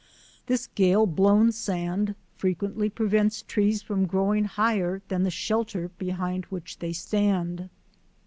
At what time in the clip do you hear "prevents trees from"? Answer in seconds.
2.89-4.07